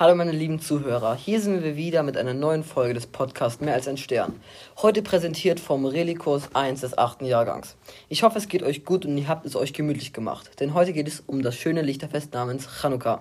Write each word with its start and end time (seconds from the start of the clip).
Hallo 0.00 0.14
meine 0.14 0.32
lieben 0.32 0.60
Zuhörer, 0.62 1.14
hier 1.14 1.42
sind 1.42 1.62
wir 1.62 1.76
wieder 1.76 2.02
mit 2.02 2.16
einer 2.16 2.32
neuen 2.32 2.64
Folge 2.64 2.94
des 2.94 3.06
Podcasts 3.06 3.60
Mehr 3.60 3.74
als 3.74 3.86
ein 3.86 3.98
Stern. 3.98 4.40
Heute 4.78 5.02
präsentiert 5.02 5.60
vom 5.60 5.84
Relikurs 5.84 6.48
1 6.54 6.80
des 6.80 6.96
8. 6.96 7.20
Jahrgangs. 7.20 7.76
Ich 8.08 8.22
hoffe, 8.22 8.38
es 8.38 8.48
geht 8.48 8.62
euch 8.62 8.86
gut 8.86 9.04
und 9.04 9.18
ihr 9.18 9.28
habt 9.28 9.44
es 9.44 9.56
euch 9.56 9.74
gemütlich 9.74 10.14
gemacht, 10.14 10.58
denn 10.58 10.72
heute 10.72 10.94
geht 10.94 11.06
es 11.06 11.22
um 11.26 11.42
das 11.42 11.54
schöne 11.54 11.82
Lichterfest 11.82 12.32
namens 12.32 12.66
Chanukka. 12.80 13.20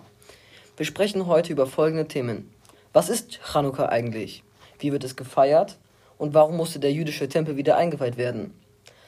Wir 0.77 0.85
sprechen 0.85 1.27
heute 1.27 1.51
über 1.51 1.67
folgende 1.67 2.07
Themen. 2.07 2.49
Was 2.93 3.09
ist 3.09 3.41
Chanukka 3.43 3.87
eigentlich? 3.87 4.43
Wie 4.79 4.93
wird 4.93 5.03
es 5.03 5.17
gefeiert? 5.17 5.79
Und 6.17 6.33
warum 6.33 6.55
musste 6.55 6.79
der 6.79 6.93
jüdische 6.93 7.27
Tempel 7.27 7.57
wieder 7.57 7.75
eingeweiht 7.75 8.15
werden? 8.15 8.53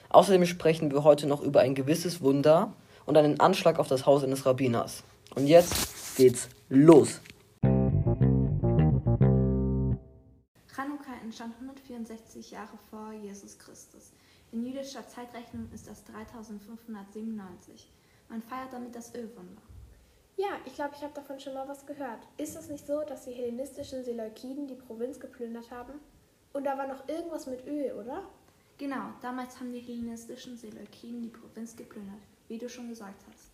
Außerdem 0.10 0.46
sprechen 0.46 0.92
wir 0.92 1.06
heute 1.06 1.26
noch 1.26 1.40
über 1.40 1.62
ein 1.62 1.74
gewisses 1.74 2.20
Wunder 2.20 2.74
und 3.06 3.16
einen 3.16 3.40
Anschlag 3.40 3.80
auf 3.80 3.88
das 3.88 4.06
Haus 4.06 4.26
eines 4.26 4.46
Rabbiners. 4.46 5.06
Und 5.36 5.48
jetzt 5.48 6.18
geht's 6.18 6.50
los! 6.68 7.22
Entstand 11.32 11.56
164 11.56 12.52
Jahre 12.52 12.78
vor 12.90 13.14
Jesus 13.14 13.58
Christus. 13.58 14.12
In 14.52 14.66
jüdischer 14.66 15.08
Zeitrechnung 15.08 15.70
ist 15.74 15.88
das 15.88 16.04
3597. 16.04 17.90
Man 18.28 18.42
feiert 18.42 18.74
damit 18.74 18.94
das 18.94 19.16
Ölwunder. 19.16 19.62
Ja, 20.36 20.50
ich 20.66 20.76
glaube, 20.76 20.94
ich 20.98 21.02
habe 21.02 21.14
davon 21.14 21.40
schon 21.40 21.54
mal 21.54 21.70
was 21.70 21.86
gehört. 21.86 22.28
Ist 22.36 22.58
es 22.58 22.68
nicht 22.68 22.86
so, 22.86 23.04
dass 23.04 23.24
die 23.24 23.32
hellenistischen 23.32 24.04
Seleukiden 24.04 24.68
die 24.68 24.76
Provinz 24.76 25.22
geplündert 25.22 25.72
haben? 25.72 25.94
Und 26.52 26.66
da 26.66 26.78
war 26.78 26.88
noch 26.88 27.08
irgendwas 27.08 27.48
mit 27.48 27.66
Öl, 27.66 27.94
oder? 27.94 28.24
Genau, 28.78 29.14
damals 29.22 29.58
haben 29.58 29.72
die 29.72 29.80
hellenistischen 29.80 30.58
Seleukiden 30.58 31.22
die 31.22 31.30
Provinz 31.30 31.78
geplündert, 31.78 32.20
wie 32.50 32.58
du 32.58 32.68
schon 32.68 32.90
gesagt 32.90 33.24
hast. 33.32 33.51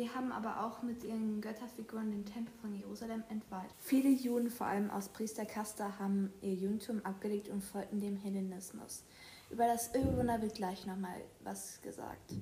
Sie 0.00 0.08
haben 0.08 0.32
aber 0.32 0.64
auch 0.64 0.80
mit 0.80 1.04
ihren 1.04 1.42
Götterfiguren 1.42 2.10
den 2.10 2.24
Tempel 2.24 2.54
von 2.62 2.74
Jerusalem 2.74 3.22
entweiht. 3.28 3.68
Viele 3.80 4.08
Juden, 4.08 4.48
vor 4.48 4.66
allem 4.66 4.90
aus 4.90 5.10
Priesterkaste, 5.10 5.98
haben 5.98 6.32
ihr 6.40 6.54
Judentum 6.54 7.04
abgelegt 7.04 7.50
und 7.50 7.62
folgten 7.62 8.00
dem 8.00 8.16
Hellenismus. 8.16 9.04
Über 9.50 9.66
das 9.66 9.94
Ölwunder 9.94 10.40
wird 10.40 10.54
gleich 10.54 10.86
nochmal 10.86 11.20
was 11.40 11.82
gesagt. 11.82 12.32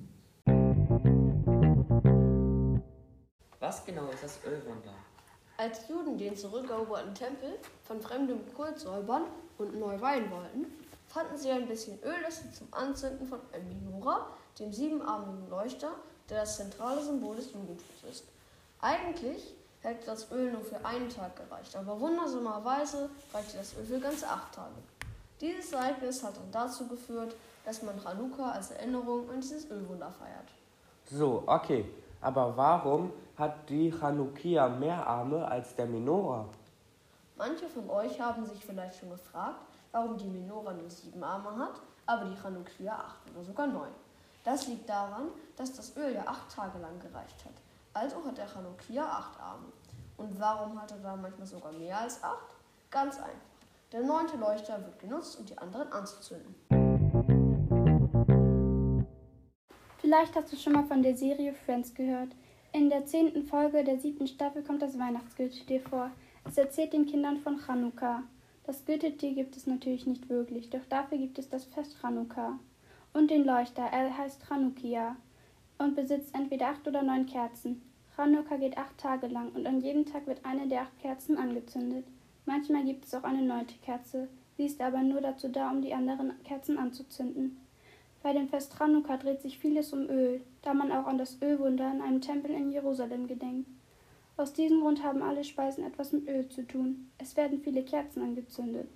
Was 3.59 3.83
genau 3.85 4.07
ist 4.07 4.23
das 4.23 4.39
Ölwunder? 4.45 4.95
Als 5.57 5.85
Juden 5.89 6.17
den 6.17 6.37
zurückeroberten 6.37 7.13
Tempel 7.13 7.59
von 7.83 7.99
fremdem 7.99 8.39
Kult 8.53 8.79
säubern 8.79 9.23
und 9.57 9.77
neu 9.77 9.99
weihen 9.99 10.31
wollten, 10.31 10.65
fanden 11.07 11.35
sie 11.35 11.51
ein 11.51 11.67
bisschen 11.67 12.01
Öl, 12.03 12.15
das 12.23 12.41
sie 12.41 12.51
zum 12.53 12.69
Anzünden 12.71 13.27
von 13.27 13.39
Minora, 13.67 14.27
dem 14.59 14.73
siebenarmigen 14.73 15.49
Leuchter, 15.49 15.91
der 16.29 16.41
das 16.41 16.57
zentrale 16.57 17.01
Symbol 17.01 17.35
des 17.35 17.53
Judentums 17.53 18.03
ist. 18.09 18.25
Eigentlich 18.81 19.55
hätte 19.81 20.05
das 20.05 20.31
Öl 20.31 20.51
nur 20.51 20.61
für 20.61 20.83
einen 20.85 21.09
Tag 21.09 21.35
gereicht, 21.35 21.75
aber 21.75 21.99
wundersamerweise 21.99 23.09
reichte 23.33 23.57
das 23.57 23.75
Öl 23.77 23.85
für 23.85 23.99
ganze 23.99 24.27
acht 24.27 24.53
Tage. 24.53 24.75
Dieses 25.41 25.71
Ereignis 25.71 26.23
hat 26.23 26.35
dann 26.35 26.51
dazu 26.51 26.87
geführt, 26.87 27.33
dass 27.65 27.81
man 27.81 27.99
Chanukka 28.01 28.51
als 28.51 28.71
Erinnerung 28.71 29.29
an 29.29 29.39
dieses 29.39 29.69
Ölwunder 29.69 30.11
feiert. 30.11 30.49
So, 31.09 31.43
okay. 31.45 31.85
Aber 32.21 32.55
warum 32.57 33.13
hat 33.37 33.69
die 33.69 33.91
Chanukia 33.91 34.67
mehr 34.67 35.07
Arme 35.07 35.47
als 35.47 35.73
der 35.75 35.85
Menora? 35.85 36.45
Manche 37.37 37.69
von 37.69 37.89
euch 37.89 38.19
haben 38.19 38.45
sich 38.45 38.65
vielleicht 38.65 38.99
schon 38.99 39.09
gefragt, 39.11 39.61
warum 39.93 40.17
die 40.17 40.27
Menora 40.27 40.73
nur 40.73 40.89
sieben 40.89 41.23
Arme 41.23 41.57
hat, 41.57 41.79
aber 42.05 42.25
die 42.25 42.35
Chanukia 42.35 42.93
acht 42.93 43.21
oder 43.33 43.45
sogar 43.45 43.67
neun. 43.67 43.91
Das 44.49 44.65
liegt 44.65 44.89
daran, 44.89 45.27
dass 45.57 45.73
das 45.73 45.95
Öl 45.95 46.11
ja 46.15 46.23
acht 46.25 46.49
Tage 46.51 46.79
lang 46.79 46.99
gereicht 46.99 47.45
hat. 47.45 47.53
Also 47.93 48.25
hat 48.25 48.35
der 48.35 48.47
Chanukia 48.47 49.05
acht 49.05 49.39
Arme. 49.39 49.67
Und 50.17 50.39
warum 50.39 50.81
hat 50.81 50.89
er 50.89 50.97
da 50.97 51.15
manchmal 51.15 51.45
sogar 51.45 51.71
mehr 51.71 51.99
als 51.99 52.23
acht? 52.23 52.55
Ganz 52.89 53.17
einfach. 53.17 53.37
Der 53.91 54.01
neunte 54.01 54.37
Leuchter 54.37 54.83
wird 54.83 54.97
genutzt, 54.97 55.39
um 55.39 55.45
die 55.45 55.55
anderen 55.55 55.91
anzuzünden. 55.91 56.55
Vielleicht 59.99 60.35
hast 60.35 60.51
du 60.51 60.57
schon 60.57 60.73
mal 60.73 60.85
von 60.85 61.03
der 61.03 61.15
Serie 61.15 61.53
Friends 61.53 61.93
gehört. 61.93 62.29
In 62.71 62.89
der 62.89 63.05
zehnten 63.05 63.43
Folge 63.43 63.83
der 63.83 63.99
siebten 63.99 64.25
Staffel 64.25 64.63
kommt 64.63 64.81
das 64.81 64.97
Weihnachtsgürteltier 64.97 65.81
vor. 65.81 66.09
Es 66.45 66.57
erzählt 66.57 66.93
den 66.93 67.05
Kindern 67.05 67.37
von 67.37 67.59
Chanukka. 67.59 68.23
Das 68.63 68.83
Gürteltier 68.83 69.35
gibt 69.35 69.55
es 69.55 69.67
natürlich 69.67 70.07
nicht 70.07 70.27
wirklich, 70.27 70.71
doch 70.71 70.85
dafür 70.89 71.19
gibt 71.19 71.37
es 71.37 71.49
das 71.49 71.65
Fest 71.65 71.97
Chanukka 72.01 72.57
und 73.13 73.31
den 73.31 73.45
Leuchter. 73.45 73.83
Er 73.83 74.17
heißt 74.17 74.43
Chanukia 74.47 75.15
und 75.77 75.95
besitzt 75.95 76.33
entweder 76.35 76.67
acht 76.67 76.87
oder 76.87 77.01
neun 77.01 77.25
Kerzen. 77.25 77.81
Chanukka 78.15 78.57
geht 78.57 78.77
acht 78.77 78.97
Tage 78.97 79.27
lang 79.27 79.51
und 79.53 79.65
an 79.65 79.81
jedem 79.81 80.05
Tag 80.05 80.27
wird 80.27 80.43
eine 80.43 80.67
der 80.67 80.81
acht 80.81 80.99
Kerzen 80.99 81.37
angezündet. 81.37 82.05
Manchmal 82.45 82.83
gibt 82.83 83.05
es 83.05 83.13
auch 83.13 83.23
eine 83.23 83.41
neunte 83.41 83.75
Kerze. 83.83 84.27
Sie 84.57 84.65
ist 84.65 84.81
aber 84.81 85.01
nur 85.01 85.21
dazu 85.21 85.47
da, 85.47 85.71
um 85.71 85.81
die 85.81 85.93
anderen 85.93 86.33
Kerzen 86.43 86.77
anzuzünden. 86.77 87.57
Bei 88.21 88.33
dem 88.33 88.49
Fest 88.49 88.75
Chanukka 88.77 89.15
dreht 89.15 89.41
sich 89.41 89.57
vieles 89.57 89.93
um 89.93 90.09
Öl, 90.09 90.41
da 90.61 90.73
man 90.73 90.91
auch 90.91 91.07
an 91.07 91.17
das 91.17 91.41
Ölwunder 91.41 91.89
in 91.91 92.01
einem 92.01 92.19
Tempel 92.19 92.51
in 92.51 92.71
Jerusalem 92.71 93.27
gedenkt. 93.27 93.69
Aus 94.35 94.53
diesem 94.53 94.81
Grund 94.81 95.03
haben 95.03 95.21
alle 95.21 95.43
Speisen 95.43 95.85
etwas 95.85 96.11
mit 96.11 96.27
Öl 96.27 96.47
zu 96.49 96.67
tun. 96.67 97.09
Es 97.17 97.37
werden 97.37 97.61
viele 97.61 97.83
Kerzen 97.83 98.21
angezündet. 98.21 98.89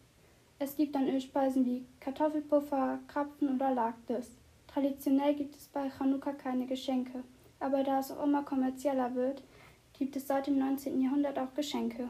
Es 0.64 0.78
gibt 0.78 0.96
dann 0.96 1.10
Ölspeisen 1.10 1.66
wie 1.66 1.84
Kartoffelpuffer, 2.00 3.00
Krapfen 3.10 3.54
oder 3.54 3.72
Lagdes. 3.72 4.38
Traditionell 4.68 5.36
gibt 5.36 5.58
es 5.58 5.68
bei 5.68 5.90
Chanukka 5.90 6.32
keine 6.32 6.66
Geschenke, 6.66 7.22
aber 7.60 7.84
da 7.84 8.00
es 8.00 8.12
auch 8.12 8.24
immer 8.24 8.44
kommerzieller 8.44 9.14
wird, 9.14 9.44
gibt 9.92 10.16
es 10.16 10.26
seit 10.26 10.48
dem 10.48 10.58
19. 10.58 11.02
Jahrhundert 11.02 11.38
auch 11.38 11.54
Geschenke. 11.54 12.08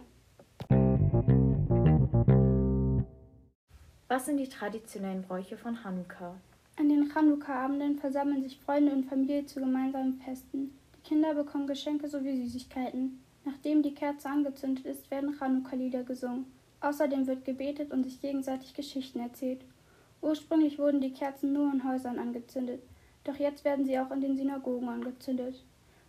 Was 4.07 4.27
sind 4.27 4.37
die 4.37 4.49
traditionellen 4.49 5.23
Bräuche 5.23 5.57
von 5.57 5.75
Chanukka? 5.75 6.35
An 6.77 6.89
den 6.89 7.09
Chanukka-Abenden 7.11 7.97
versammeln 7.97 8.43
sich 8.43 8.59
Freunde 8.59 8.91
und 8.91 9.05
Familie 9.05 9.47
zu 9.47 9.61
gemeinsamen 9.61 10.21
Festen. 10.23 10.77
Die 10.95 11.01
Kinder 11.01 11.33
bekommen 11.33 11.65
Geschenke 11.65 12.07
sowie 12.07 12.43
Süßigkeiten. 12.43 13.19
Nachdem 13.45 13.81
die 13.81 13.95
Kerze 13.95 14.29
angezündet 14.29 14.85
ist, 14.85 15.09
werden 15.09 15.35
Chanukka-Lieder 15.39 16.03
gesungen. 16.03 16.45
Außerdem 16.83 17.27
wird 17.27 17.45
gebetet 17.45 17.91
und 17.91 18.03
sich 18.03 18.19
gegenseitig 18.19 18.73
Geschichten 18.73 19.21
erzählt. 19.21 19.61
Ursprünglich 20.21 20.77
wurden 20.79 20.99
die 20.99 21.13
Kerzen 21.13 21.53
nur 21.53 21.71
in 21.71 21.85
Häusern 21.89 22.19
angezündet, 22.19 22.83
doch 23.23 23.37
jetzt 23.37 23.63
werden 23.63 23.85
sie 23.85 23.97
auch 23.97 24.11
in 24.11 24.19
den 24.19 24.35
Synagogen 24.35 24.89
angezündet. 24.89 25.63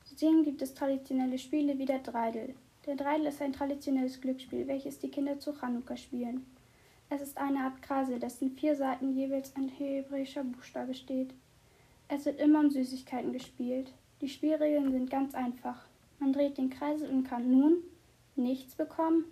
Zudem 0.04 0.42
gibt 0.42 0.60
es 0.62 0.74
traditionelle 0.74 1.38
Spiele 1.38 1.78
wie 1.78 1.84
der 1.84 2.00
Dreidel. 2.00 2.56
Der 2.86 2.96
Dreidel 2.96 3.26
ist 3.26 3.40
ein 3.40 3.52
traditionelles 3.52 4.20
Glücksspiel, 4.20 4.66
welches 4.66 4.98
die 4.98 5.10
Kinder 5.10 5.38
zu 5.38 5.52
Chanukka 5.52 5.96
spielen. 5.96 6.44
Es 7.08 7.22
ist 7.22 7.38
eine 7.38 7.60
Art 7.60 7.80
Kreisel, 7.80 8.18
dessen 8.18 8.50
vier 8.50 8.74
Seiten 8.74 9.14
jeweils 9.14 9.54
ein 9.54 9.68
hebräischer 9.68 10.42
Buchstabe 10.42 10.94
steht. 10.94 11.32
Es 12.08 12.26
wird 12.26 12.40
immer 12.40 12.58
um 12.58 12.70
Süßigkeiten 12.70 13.32
gespielt. 13.32 13.92
Die 14.20 14.28
Spielregeln 14.28 14.90
sind 14.90 15.08
ganz 15.08 15.36
einfach. 15.36 15.86
Man 16.18 16.32
dreht 16.32 16.58
den 16.58 16.70
Kreisel 16.70 17.08
und 17.10 17.22
kann 17.22 17.48
nun 17.48 17.76
nichts 18.34 18.74
bekommen, 18.74 19.24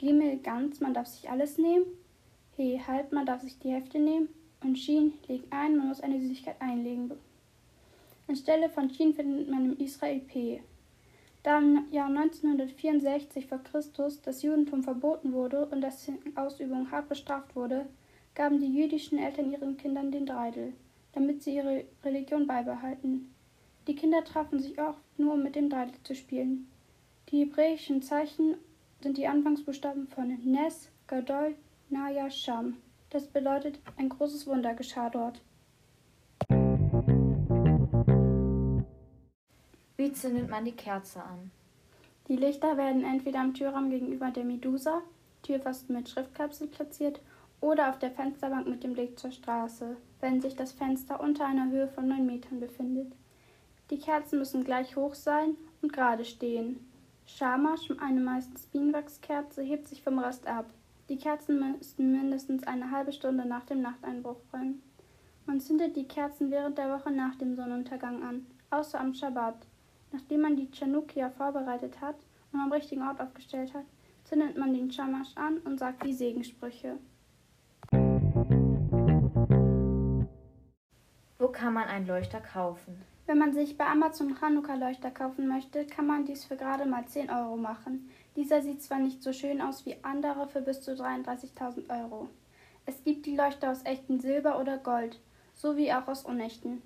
Gimel 0.00 0.38
ganz, 0.38 0.80
man 0.80 0.94
darf 0.94 1.08
sich 1.08 1.28
alles 1.28 1.58
nehmen. 1.58 1.84
He 2.56 2.80
halb, 2.80 3.12
man 3.12 3.26
darf 3.26 3.42
sich 3.42 3.58
die 3.58 3.68
Hälfte 3.68 3.98
nehmen. 3.98 4.30
Und 4.62 4.78
Shin 4.78 5.12
leg 5.28 5.42
ein, 5.50 5.76
man 5.76 5.88
muss 5.88 6.00
eine 6.00 6.18
Süßigkeit 6.18 6.56
einlegen. 6.58 7.12
Anstelle 8.26 8.70
von 8.70 8.88
Shin 8.88 9.12
findet 9.12 9.50
man 9.50 9.66
im 9.66 9.78
Israel 9.78 10.20
P. 10.20 10.62
Da 11.42 11.58
im 11.58 11.84
Jahr 11.90 12.08
1964 12.08 13.46
vor 13.46 13.58
Christus 13.58 14.22
das 14.22 14.42
Judentum 14.42 14.82
verboten 14.82 15.34
wurde 15.34 15.66
und 15.66 15.82
das 15.82 16.10
Ausübung 16.34 16.90
hart 16.90 17.10
bestraft 17.10 17.54
wurde, 17.54 17.84
gaben 18.34 18.58
die 18.58 18.74
jüdischen 18.74 19.18
Eltern 19.18 19.52
ihren 19.52 19.76
Kindern 19.76 20.10
den 20.10 20.24
Dreidel, 20.24 20.72
damit 21.12 21.42
sie 21.42 21.56
ihre 21.56 21.84
Religion 22.04 22.46
beibehalten. 22.46 23.34
Die 23.86 23.96
Kinder 23.96 24.24
trafen 24.24 24.60
sich 24.60 24.80
oft 24.80 25.02
nur, 25.18 25.34
um 25.34 25.42
mit 25.42 25.56
dem 25.56 25.68
Dreidel 25.68 25.96
zu 26.04 26.14
spielen. 26.14 26.70
Die 27.30 27.40
hebräischen 27.40 28.00
Zeichen 28.00 28.54
sind 29.02 29.16
die 29.16 29.26
Anfangsbuchstaben 29.26 30.08
von 30.08 30.28
Nes, 30.44 30.88
Gadol, 31.06 31.54
Naya, 31.88 32.30
Sham. 32.30 32.76
Das 33.10 33.26
bedeutet, 33.26 33.80
ein 33.96 34.08
großes 34.08 34.46
Wunder 34.46 34.74
geschah 34.74 35.10
dort. 35.10 35.40
Wie 39.96 40.12
zündet 40.12 40.48
man 40.48 40.64
die 40.64 40.72
Kerze 40.72 41.22
an? 41.22 41.50
Die 42.28 42.36
Lichter 42.36 42.76
werden 42.76 43.04
entweder 43.04 43.40
am 43.40 43.54
Türrahmen 43.54 43.90
gegenüber 43.90 44.30
der 44.30 44.44
Medusa, 44.44 45.02
Türpfosten 45.42 45.96
mit 45.96 46.08
Schriftkapsel 46.08 46.68
platziert, 46.68 47.20
oder 47.60 47.90
auf 47.90 47.98
der 47.98 48.10
Fensterbank 48.10 48.66
mit 48.66 48.84
dem 48.84 48.94
Blick 48.94 49.18
zur 49.18 49.32
Straße, 49.32 49.96
wenn 50.20 50.40
sich 50.40 50.56
das 50.56 50.72
Fenster 50.72 51.20
unter 51.20 51.46
einer 51.46 51.70
Höhe 51.70 51.88
von 51.88 52.08
9 52.08 52.24
Metern 52.24 52.60
befindet. 52.60 53.12
Die 53.90 53.98
Kerzen 53.98 54.38
müssen 54.38 54.64
gleich 54.64 54.96
hoch 54.96 55.14
sein 55.14 55.56
und 55.82 55.92
gerade 55.92 56.24
stehen. 56.24 56.89
Schamasch, 57.36 57.90
eine 58.00 58.20
meistens 58.20 58.66
Bienenwachskerze, 58.66 59.62
hebt 59.62 59.88
sich 59.88 60.02
vom 60.02 60.18
Rest 60.18 60.46
ab. 60.46 60.66
Die 61.08 61.16
Kerzen 61.16 61.58
müssten 61.58 62.12
mindestens 62.12 62.66
eine 62.66 62.90
halbe 62.90 63.12
Stunde 63.12 63.46
nach 63.46 63.64
dem 63.64 63.80
Nachteinbruch 63.80 64.40
brennen. 64.50 64.82
Man 65.46 65.60
zündet 65.60 65.96
die 65.96 66.06
Kerzen 66.06 66.50
während 66.50 66.76
der 66.76 66.90
Woche 66.90 67.10
nach 67.10 67.36
dem 67.36 67.54
Sonnenuntergang 67.54 68.22
an, 68.22 68.46
außer 68.70 69.00
am 69.00 69.14
Schabbat. 69.14 69.66
Nachdem 70.12 70.42
man 70.42 70.56
die 70.56 70.70
Chanukia 70.70 71.30
vorbereitet 71.30 72.00
hat 72.00 72.16
und 72.52 72.60
am 72.60 72.72
richtigen 72.72 73.02
Ort 73.02 73.20
aufgestellt 73.20 73.72
hat, 73.74 73.86
zündet 74.24 74.58
man 74.58 74.74
den 74.74 74.90
Schamasch 74.90 75.34
an 75.36 75.58
und 75.58 75.78
sagt 75.78 76.04
die 76.04 76.12
Segensprüche. 76.12 76.98
Wo 81.38 81.48
kann 81.48 81.72
man 81.72 81.84
einen 81.84 82.06
Leuchter 82.06 82.40
kaufen? 82.40 83.00
Wenn 83.30 83.38
man 83.38 83.54
sich 83.54 83.78
bei 83.78 83.86
Amazon 83.86 84.34
Chanukka-Leuchter 84.34 85.12
kaufen 85.12 85.46
möchte, 85.46 85.86
kann 85.86 86.04
man 86.04 86.24
dies 86.24 86.44
für 86.44 86.56
gerade 86.56 86.84
mal 86.84 87.06
10 87.06 87.30
Euro 87.30 87.56
machen. 87.56 88.10
Dieser 88.34 88.60
sieht 88.60 88.82
zwar 88.82 88.98
nicht 88.98 89.22
so 89.22 89.32
schön 89.32 89.60
aus 89.60 89.86
wie 89.86 89.94
andere 90.02 90.48
für 90.48 90.60
bis 90.60 90.80
zu 90.80 90.94
33.000 90.94 92.02
Euro. 92.02 92.28
Es 92.86 93.04
gibt 93.04 93.26
die 93.26 93.36
Leuchter 93.36 93.70
aus 93.70 93.84
echtem 93.84 94.18
Silber 94.18 94.60
oder 94.60 94.78
Gold, 94.78 95.20
sowie 95.54 95.92
auch 95.92 96.08
aus 96.08 96.24
unechten. 96.24 96.82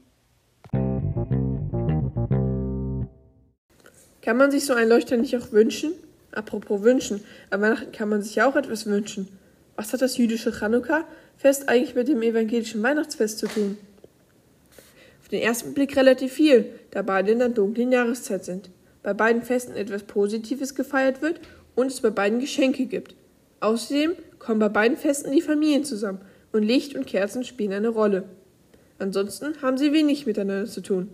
Kann 4.20 4.36
man 4.36 4.50
sich 4.50 4.66
so 4.66 4.74
einen 4.74 4.90
Leuchter 4.90 5.16
nicht 5.16 5.34
auch 5.38 5.50
wünschen? 5.50 5.94
Apropos 6.30 6.82
wünschen, 6.82 7.24
an 7.48 7.62
Weihnachten 7.62 7.92
kann 7.92 8.10
man 8.10 8.20
sich 8.20 8.34
ja 8.34 8.46
auch 8.46 8.56
etwas 8.56 8.84
wünschen. 8.84 9.28
Was 9.76 9.94
hat 9.94 10.02
das 10.02 10.18
jüdische 10.18 10.52
Chanukka-Fest 10.52 11.70
eigentlich 11.70 11.94
mit 11.94 12.08
dem 12.08 12.20
evangelischen 12.20 12.82
Weihnachtsfest 12.82 13.38
zu 13.38 13.46
tun? 13.46 13.78
Den 15.34 15.42
ersten 15.42 15.74
Blick 15.74 15.96
relativ 15.96 16.34
viel, 16.34 16.66
da 16.92 17.02
beide 17.02 17.32
in 17.32 17.40
der 17.40 17.48
dunklen 17.48 17.90
Jahreszeit 17.90 18.44
sind. 18.44 18.70
Bei 19.02 19.14
beiden 19.14 19.42
Festen 19.42 19.74
etwas 19.74 20.04
Positives 20.04 20.76
gefeiert 20.76 21.22
wird 21.22 21.40
und 21.74 21.88
es 21.88 22.00
bei 22.00 22.10
beiden 22.10 22.38
Geschenke 22.38 22.86
gibt. 22.86 23.16
Außerdem 23.58 24.12
kommen 24.38 24.60
bei 24.60 24.68
beiden 24.68 24.96
Festen 24.96 25.32
die 25.32 25.40
Familien 25.40 25.82
zusammen 25.82 26.20
und 26.52 26.62
Licht 26.62 26.94
und 26.94 27.08
Kerzen 27.08 27.42
spielen 27.42 27.72
eine 27.72 27.88
Rolle. 27.88 28.22
Ansonsten 29.00 29.60
haben 29.60 29.76
sie 29.76 29.92
wenig 29.92 30.24
miteinander 30.24 30.66
zu 30.66 30.82
tun. 30.82 31.10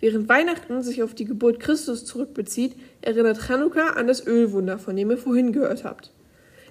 Während 0.00 0.28
Weihnachten 0.28 0.82
sich 0.82 1.02
auf 1.02 1.14
die 1.14 1.24
Geburt 1.24 1.58
Christus 1.58 2.04
zurückbezieht, 2.04 2.74
erinnert 3.00 3.38
Chanukka 3.38 3.92
an 3.94 4.06
das 4.06 4.26
Ölwunder, 4.26 4.78
von 4.78 4.96
dem 4.96 5.10
ihr 5.10 5.16
vorhin 5.16 5.52
gehört 5.52 5.84
habt. 5.84 6.10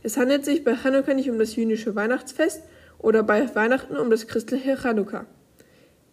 Es 0.04 0.18
handelt 0.18 0.46
sich 0.46 0.64
bei 0.64 0.76
Chanukka 0.76 1.16
nicht 1.16 1.32
um 1.32 1.40
das 1.40 1.56
jüdische 1.56 1.96
Weihnachtsfest 1.96 2.62
oder 3.00 3.24
bei 3.24 3.56
Weihnachten 3.56 3.98
um 3.98 4.12
das 4.12 4.28
christliche 4.28 4.78
Chanukka. 4.78 5.26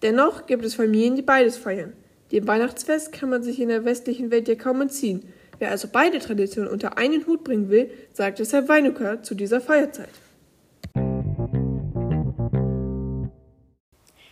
Dennoch 0.02 0.46
gibt 0.46 0.64
es 0.64 0.76
Familien, 0.76 1.16
die 1.16 1.22
beides 1.22 1.56
feiern. 1.56 1.92
Dem 2.30 2.46
Weihnachtsfest 2.46 3.10
kann 3.10 3.30
man 3.30 3.42
sich 3.42 3.58
in 3.60 3.68
der 3.68 3.84
westlichen 3.84 4.30
Welt 4.30 4.46
ja 4.46 4.54
kaum 4.54 4.80
entziehen. 4.80 5.24
Wer 5.58 5.70
also 5.70 5.88
beide 5.90 6.20
Traditionen 6.20 6.70
unter 6.70 6.98
einen 6.98 7.26
Hut 7.26 7.42
bringen 7.42 7.68
will, 7.68 7.90
sagt 8.12 8.38
deshalb 8.38 8.68
Weinuka 8.68 9.22
zu 9.22 9.34
dieser 9.34 9.60
Feierzeit. 9.60 10.10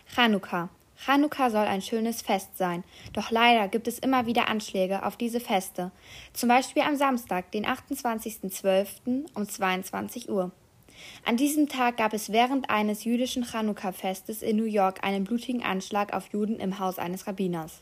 Chanukka. 0.05 0.69
Chanukka 0.95 1.49
soll 1.49 1.65
ein 1.65 1.81
schönes 1.81 2.21
Fest 2.21 2.57
sein, 2.57 2.83
doch 3.13 3.29
leider 3.29 3.67
gibt 3.67 3.87
es 3.87 3.99
immer 3.99 4.25
wieder 4.25 4.47
Anschläge 4.47 5.05
auf 5.05 5.15
diese 5.15 5.39
Feste, 5.39 5.91
zum 6.33 6.49
Beispiel 6.49 6.81
am 6.81 6.95
Samstag, 6.95 7.51
den 7.51 7.67
28.12. 7.67 9.25
um 9.35 9.47
22 9.47 10.29
Uhr. 10.29 10.51
An 11.25 11.37
diesem 11.37 11.67
Tag 11.67 11.97
gab 11.97 12.13
es 12.13 12.31
während 12.31 12.69
eines 12.69 13.03
jüdischen 13.03 13.43
Chanukka-Festes 13.43 14.41
in 14.41 14.57
New 14.57 14.65
York 14.65 15.03
einen 15.03 15.23
blutigen 15.23 15.63
Anschlag 15.63 16.13
auf 16.13 16.31
Juden 16.31 16.59
im 16.59 16.79
Haus 16.79 16.99
eines 16.99 17.27
Rabbiners. 17.27 17.81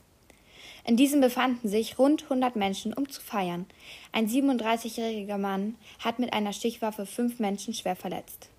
In 0.83 0.97
diesem 0.97 1.19
befanden 1.19 1.67
sich 1.67 1.97
rund 1.97 2.23
100 2.23 2.55
Menschen, 2.55 2.93
um 2.93 3.09
zu 3.09 3.21
feiern. 3.21 3.65
Ein 4.11 4.27
37-jähriger 4.27 5.37
Mann 5.37 5.75
hat 5.99 6.19
mit 6.19 6.31
einer 6.33 6.53
Stichwaffe 6.53 7.05
fünf 7.05 7.39
Menschen 7.39 7.73
schwer 7.73 7.95
verletzt. 7.95 8.49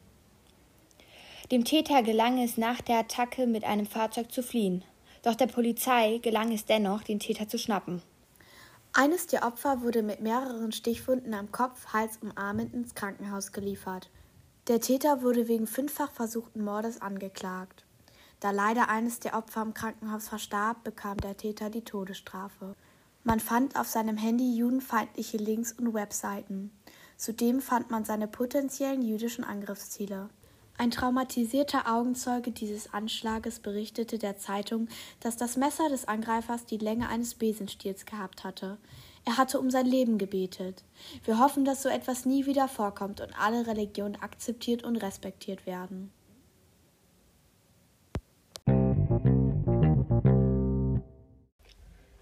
Dem 1.53 1.65
Täter 1.65 2.03
gelang 2.03 2.43
es 2.43 2.57
nach 2.57 2.81
der 2.81 2.99
Attacke 2.99 3.47
mit 3.47 3.63
einem 3.63 3.87
Fahrzeug 3.87 4.33
zu 4.33 4.43
fliehen. 4.43 4.83
Doch 5.23 5.37
der 5.37 5.47
Polizei 5.47 6.19
gelang 6.19 6.53
es 6.53 6.65
dennoch, 6.65 7.05
den 7.05 7.21
Täter 7.21 7.47
zu 7.47 7.59
schnappen. 7.59 8.03
Eines 8.93 9.27
der 9.29 9.47
Opfer 9.47 9.83
wurde 9.83 10.03
mit 10.03 10.21
mehreren 10.21 10.73
Stichwunden 10.73 11.35
am 11.35 11.53
Kopf, 11.53 11.93
Hals 11.93 12.19
und 12.23 12.37
Armen 12.37 12.73
ins 12.73 12.95
Krankenhaus 12.95 13.53
geliefert. 13.53 14.09
Der 14.69 14.81
Täter 14.81 15.23
wurde 15.23 15.47
wegen 15.47 15.69
fünffach 15.69 16.11
versuchten 16.11 16.65
Mordes 16.65 17.01
angeklagt. 17.01 17.85
Da 18.41 18.51
leider 18.51 18.89
eines 18.89 19.21
der 19.21 19.39
Opfer 19.39 19.63
im 19.63 19.75
Krankenhaus 19.75 20.27
verstarb, 20.27 20.83
bekam 20.83 21.19
der 21.19 21.37
Täter 21.37 21.71
die 21.71 21.85
Todesstrafe. 21.85 22.75
Man 23.23 23.39
fand 23.39 23.79
auf 23.79 23.87
seinem 23.87 24.17
Handy 24.17 24.57
judenfeindliche 24.57 25.37
Links 25.37 25.73
und 25.73 25.95
Webseiten. 25.95 26.73
Zudem 27.17 27.61
fand 27.61 27.91
man 27.93 28.05
seine 28.05 28.27
potenziellen 28.27 29.03
jüdischen 29.03 29.45
Angriffsziele. 29.45 30.31
Ein 30.79 30.91
traumatisierter 30.91 31.91
Augenzeuge 31.95 32.51
dieses 32.51 32.93
Anschlages 32.93 33.61
berichtete 33.61 34.19
der 34.19 34.37
Zeitung, 34.37 34.89
dass 35.21 35.37
das 35.37 35.57
Messer 35.57 35.89
des 35.89 36.09
Angreifers 36.09 36.67
die 36.67 36.79
Länge 36.79 37.09
eines 37.09 37.37
Besenstiels 37.37 38.05
gehabt 38.05 38.43
hatte. 38.43 38.79
Er 39.29 39.39
hatte 39.39 39.59
um 39.59 39.71
sein 39.71 39.87
Leben 39.87 40.19
gebetet. 40.19 40.85
Wir 41.25 41.41
hoffen, 41.41 41.65
dass 41.65 41.83
so 41.83 41.89
etwas 41.89 42.27
nie 42.27 42.47
wieder 42.47 42.69
vorkommt 42.69 43.21
und 43.21 43.37
alle 43.37 43.67
Religionen 43.67 44.15
akzeptiert 44.15 44.85
und 44.85 44.97
respektiert 44.99 45.67
werden. 45.67 46.13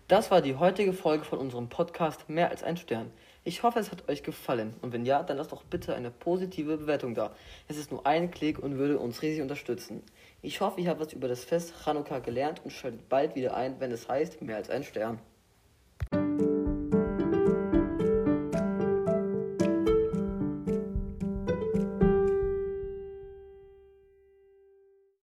Das 0.09 0.31
war 0.31 0.41
die 0.41 0.57
heutige 0.57 0.95
Folge 0.95 1.25
von 1.25 1.39
unserem 1.39 1.69
Podcast 1.69 2.31
Mehr 2.31 2.49
als 2.49 2.63
ein 2.63 2.79
Stern. 2.79 3.11
Ich 3.43 3.63
hoffe, 3.63 3.81
es 3.81 3.91
hat 3.91 4.09
euch 4.09 4.23
gefallen 4.23 4.73
und 4.81 4.95
wenn 4.95 5.05
ja, 5.05 5.23
dann 5.23 5.37
lasst 5.37 5.53
doch 5.53 5.65
bitte 5.65 5.95
eine 5.95 6.11
positive 6.11 6.79
Bewertung 6.79 7.15
da. 7.15 7.35
Es 7.69 7.77
ist 7.77 7.91
nur 7.91 8.07
ein 8.07 8.31
Klick 8.31 8.59
und 8.59 8.79
würde 8.79 8.99
uns 8.99 9.21
riesig 9.21 9.43
unterstützen. 9.43 10.03
Ich 10.41 10.63
hoffe, 10.63 10.81
ihr 10.81 10.89
habt 10.89 11.01
was 11.01 11.13
über 11.13 11.29
das 11.29 11.45
Fest 11.45 11.75
Chanukka 11.85 12.21
gelernt 12.21 12.63
und 12.65 12.71
schaltet 12.71 13.11
bald 13.11 13.35
wieder 13.35 13.55
ein, 13.55 13.79
wenn 13.79 13.93
es 13.93 14.09
heißt 14.09 14.41
Mehr 14.41 14.57
als 14.57 14.71
ein 14.71 14.85
Stern. 14.85 15.19